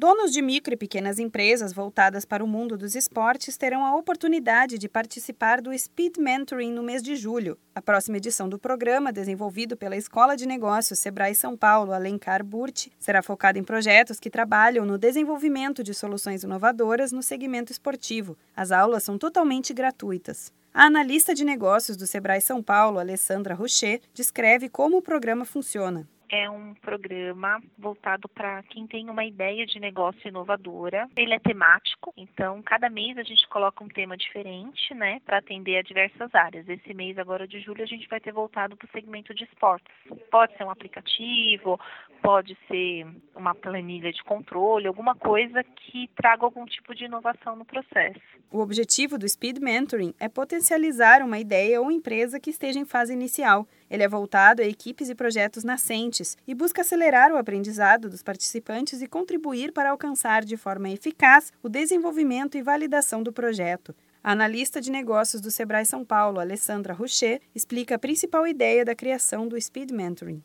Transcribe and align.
Donos 0.00 0.32
de 0.32 0.40
micro 0.40 0.72
e 0.72 0.76
pequenas 0.76 1.18
empresas 1.18 1.72
voltadas 1.72 2.24
para 2.24 2.44
o 2.44 2.46
mundo 2.46 2.78
dos 2.78 2.94
esportes 2.94 3.56
terão 3.56 3.84
a 3.84 3.96
oportunidade 3.96 4.78
de 4.78 4.88
participar 4.88 5.60
do 5.60 5.76
Speed 5.76 6.18
Mentoring 6.18 6.70
no 6.70 6.84
mês 6.84 7.02
de 7.02 7.16
julho. 7.16 7.58
A 7.74 7.82
próxima 7.82 8.16
edição 8.16 8.48
do 8.48 8.60
programa, 8.60 9.12
desenvolvido 9.12 9.76
pela 9.76 9.96
Escola 9.96 10.36
de 10.36 10.46
Negócios 10.46 11.00
Sebrae 11.00 11.34
São 11.34 11.56
Paulo 11.56 11.92
Alencar 11.92 12.44
Burt, 12.44 12.86
será 12.96 13.22
focada 13.22 13.58
em 13.58 13.64
projetos 13.64 14.20
que 14.20 14.30
trabalham 14.30 14.86
no 14.86 14.96
desenvolvimento 14.96 15.82
de 15.82 15.92
soluções 15.92 16.44
inovadoras 16.44 17.10
no 17.10 17.20
segmento 17.20 17.72
esportivo. 17.72 18.38
As 18.54 18.70
aulas 18.70 19.02
são 19.02 19.18
totalmente 19.18 19.74
gratuitas. 19.74 20.52
A 20.72 20.84
analista 20.84 21.34
de 21.34 21.44
negócios 21.44 21.96
do 21.96 22.06
Sebrae 22.06 22.40
São 22.40 22.62
Paulo, 22.62 23.00
Alessandra 23.00 23.52
Rocher, 23.52 24.00
descreve 24.14 24.68
como 24.68 24.98
o 24.98 25.02
programa 25.02 25.44
funciona 25.44 26.06
é 26.30 26.48
um 26.48 26.74
programa 26.74 27.60
voltado 27.78 28.28
para 28.28 28.62
quem 28.64 28.86
tem 28.86 29.08
uma 29.08 29.24
ideia 29.24 29.66
de 29.66 29.80
negócio 29.80 30.28
inovadora. 30.28 31.08
Ele 31.16 31.34
é 31.34 31.38
temático, 31.38 32.12
então 32.16 32.62
cada 32.62 32.88
mês 32.90 33.16
a 33.18 33.22
gente 33.22 33.46
coloca 33.48 33.82
um 33.82 33.88
tema 33.88 34.16
diferente, 34.16 34.94
né, 34.94 35.20
para 35.24 35.38
atender 35.38 35.76
a 35.76 35.82
diversas 35.82 36.34
áreas. 36.34 36.68
Esse 36.68 36.92
mês 36.94 37.18
agora 37.18 37.46
de 37.46 37.60
julho 37.60 37.82
a 37.82 37.86
gente 37.86 38.08
vai 38.08 38.20
ter 38.20 38.32
voltado 38.32 38.76
para 38.76 38.86
o 38.86 38.90
segmento 38.90 39.34
de 39.34 39.44
esportes. 39.44 39.92
Pode 40.30 40.56
ser 40.56 40.64
um 40.64 40.70
aplicativo, 40.70 41.80
pode 42.22 42.56
ser 42.66 43.06
uma 43.34 43.54
planilha 43.54 44.12
de 44.12 44.22
controle, 44.24 44.86
alguma 44.86 45.14
coisa 45.14 45.62
que 45.64 46.08
traga 46.16 46.44
algum 46.44 46.64
tipo 46.66 46.94
de 46.94 47.04
inovação 47.04 47.56
no 47.56 47.64
processo. 47.64 48.20
O 48.50 48.60
objetivo 48.60 49.18
do 49.18 49.28
Speed 49.28 49.58
Mentoring 49.58 50.14
é 50.18 50.28
potencializar 50.28 51.22
uma 51.22 51.38
ideia 51.38 51.80
ou 51.80 51.90
empresa 51.90 52.40
que 52.40 52.50
esteja 52.50 52.78
em 52.78 52.84
fase 52.84 53.12
inicial. 53.12 53.66
Ele 53.90 54.02
é 54.02 54.08
voltado 54.08 54.62
a 54.62 54.66
equipes 54.66 55.08
e 55.08 55.14
projetos 55.14 55.64
nascentes 55.64 56.36
e 56.46 56.54
busca 56.54 56.82
acelerar 56.82 57.32
o 57.32 57.36
aprendizado 57.36 58.08
dos 58.08 58.22
participantes 58.22 59.00
e 59.00 59.08
contribuir 59.08 59.72
para 59.72 59.90
alcançar 59.90 60.44
de 60.44 60.56
forma 60.56 60.90
eficaz 60.90 61.52
o 61.62 61.68
desenvolvimento 61.68 62.56
e 62.56 62.62
validação 62.62 63.22
do 63.22 63.32
projeto. 63.32 63.94
A 64.22 64.32
analista 64.32 64.80
de 64.80 64.90
negócios 64.90 65.40
do 65.40 65.50
Sebrae 65.50 65.86
São 65.86 66.04
Paulo, 66.04 66.40
Alessandra 66.40 66.92
Rocher, 66.92 67.40
explica 67.54 67.94
a 67.94 67.98
principal 67.98 68.46
ideia 68.46 68.84
da 68.84 68.94
criação 68.94 69.48
do 69.48 69.60
Speed 69.60 69.90
Mentoring. 69.90 70.42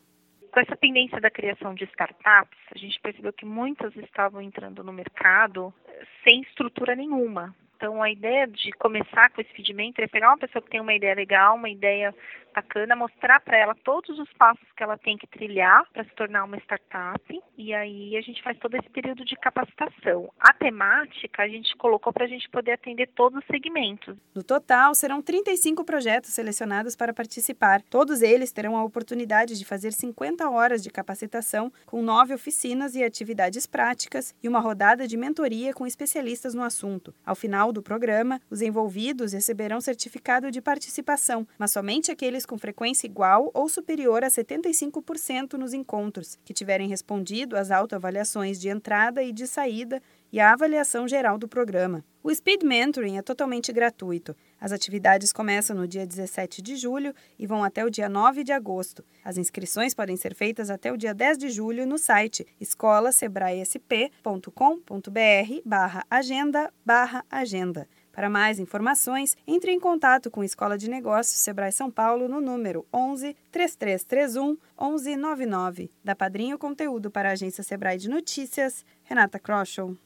Com 0.50 0.60
essa 0.60 0.76
tendência 0.76 1.20
da 1.20 1.30
criação 1.30 1.74
de 1.74 1.84
startups, 1.84 2.56
a 2.72 2.78
gente 2.78 3.00
percebeu 3.00 3.32
que 3.32 3.44
muitas 3.44 3.94
estavam 3.96 4.40
entrando 4.40 4.84
no 4.84 4.92
mercado 4.92 5.74
sem 6.22 6.42
estrutura 6.42 6.94
nenhuma. 6.94 7.54
Então, 7.76 8.00
a 8.00 8.10
ideia 8.10 8.46
de 8.46 8.70
começar 8.72 9.30
com 9.30 9.40
esse 9.40 9.50
Speed 9.50 9.70
Mentor 9.70 10.04
é 10.04 10.08
pegar 10.08 10.28
uma 10.28 10.38
pessoa 10.38 10.62
que 10.62 10.70
tem 10.70 10.80
uma 10.80 10.94
ideia 10.94 11.14
legal, 11.14 11.56
uma 11.56 11.68
ideia 11.68 12.14
bacana, 12.54 12.96
mostrar 12.96 13.40
para 13.40 13.58
ela 13.58 13.74
todos 13.74 14.18
os 14.18 14.32
passos 14.34 14.66
que 14.76 14.82
ela 14.82 14.96
tem 14.96 15.18
que 15.18 15.26
trilhar 15.26 15.84
para 15.92 16.04
se 16.04 16.14
tornar 16.14 16.44
uma 16.44 16.56
startup. 16.58 17.42
E 17.58 17.74
aí 17.74 18.16
a 18.16 18.20
gente 18.20 18.42
faz 18.42 18.56
todo 18.58 18.76
esse 18.76 18.88
período 18.90 19.24
de 19.24 19.36
capacitação. 19.36 20.30
A 20.38 20.52
temática 20.52 21.42
a 21.42 21.48
gente 21.48 21.76
colocou 21.76 22.12
para 22.12 22.24
a 22.24 22.28
gente 22.28 22.48
poder 22.48 22.72
atender 22.72 23.08
todos 23.14 23.40
os 23.40 23.46
segmentos. 23.46 24.16
No 24.34 24.42
total, 24.42 24.94
serão 24.94 25.20
35 25.20 25.84
projetos 25.84 26.30
selecionados 26.30 26.94
para 26.94 27.12
participar. 27.12 27.82
Todos 27.82 28.22
eles 28.22 28.52
terão 28.52 28.76
a 28.76 28.84
oportunidade 28.84 29.58
de 29.58 29.64
fazer 29.64 29.92
50 29.92 30.48
horas 30.48 30.82
de 30.82 30.90
capacitação, 30.90 31.72
com 31.86 32.02
nove 32.02 32.32
oficinas 32.34 32.94
e 32.94 33.02
atividades 33.02 33.66
práticas 33.66 34.34
e 34.42 34.48
uma 34.48 34.60
rodada 34.60 35.06
de 35.08 35.16
mentoria 35.16 35.74
com 35.74 35.86
especialistas 35.86 36.54
no 36.54 36.62
assunto. 36.62 37.14
Ao 37.26 37.34
final 37.34 37.72
do 37.72 37.82
programa, 37.82 38.40
os 38.50 38.62
envolvidos 38.62 39.32
receberão 39.32 39.80
certificado 39.80 40.50
de 40.50 40.60
participação, 40.60 41.46
mas 41.58 41.72
somente 41.72 42.10
aqueles 42.10 42.43
com 42.46 42.58
frequência 42.58 43.06
igual 43.06 43.50
ou 43.54 43.68
superior 43.68 44.24
a 44.24 44.28
75% 44.28 45.54
nos 45.54 45.72
encontros, 45.72 46.36
que 46.44 46.54
tiverem 46.54 46.88
respondido 46.88 47.56
às 47.56 47.70
autoavaliações 47.70 48.60
de 48.60 48.68
entrada 48.68 49.22
e 49.22 49.32
de 49.32 49.46
saída 49.46 50.02
e 50.32 50.40
à 50.40 50.52
avaliação 50.52 51.06
geral 51.06 51.38
do 51.38 51.46
programa. 51.46 52.04
O 52.22 52.34
Speed 52.34 52.62
Mentoring 52.62 53.18
é 53.18 53.22
totalmente 53.22 53.70
gratuito. 53.72 54.34
As 54.60 54.72
atividades 54.72 55.32
começam 55.32 55.76
no 55.76 55.86
dia 55.86 56.04
17 56.06 56.62
de 56.62 56.74
julho 56.74 57.14
e 57.38 57.46
vão 57.46 57.62
até 57.62 57.84
o 57.84 57.90
dia 57.90 58.08
9 58.08 58.42
de 58.42 58.50
agosto. 58.50 59.04
As 59.24 59.36
inscrições 59.36 59.94
podem 59.94 60.16
ser 60.16 60.34
feitas 60.34 60.70
até 60.70 60.92
o 60.92 60.96
dia 60.96 61.14
10 61.14 61.38
de 61.38 61.50
julho 61.50 61.86
no 61.86 61.98
site 61.98 62.44
escolasebraesp.com.br 62.60 65.60
barra 65.64 66.04
agenda 66.10 66.72
barra 66.84 67.24
agenda. 67.30 67.86
Para 68.14 68.30
mais 68.30 68.60
informações, 68.60 69.36
entre 69.44 69.72
em 69.72 69.80
contato 69.80 70.30
com 70.30 70.40
a 70.40 70.44
Escola 70.44 70.78
de 70.78 70.88
Negócios 70.88 71.40
Sebrae 71.40 71.72
São 71.72 71.90
Paulo 71.90 72.28
no 72.28 72.40
número 72.40 72.86
11 72.92 73.36
3331 73.50 74.56
1199. 74.80 75.90
Da 76.04 76.14
Padrinho 76.14 76.56
Conteúdo 76.56 77.10
para 77.10 77.30
a 77.30 77.32
Agência 77.32 77.64
Sebrae 77.64 77.98
de 77.98 78.08
Notícias, 78.08 78.86
Renata 79.02 79.40
Kroschel. 79.40 79.96